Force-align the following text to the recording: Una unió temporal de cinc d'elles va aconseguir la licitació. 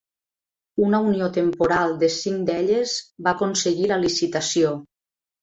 Una 0.85 1.01
unió 1.09 1.27
temporal 1.35 1.93
de 2.05 2.09
cinc 2.15 2.41
d'elles 2.49 2.95
va 3.29 3.35
aconseguir 3.39 3.93
la 3.93 4.01
licitació. 4.07 4.75